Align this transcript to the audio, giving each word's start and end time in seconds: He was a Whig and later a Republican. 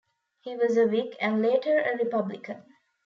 He 0.39 0.55
was 0.55 0.77
a 0.77 0.87
Whig 0.87 1.15
and 1.19 1.43
later 1.43 1.77
a 1.79 1.95
Republican. 1.95 2.63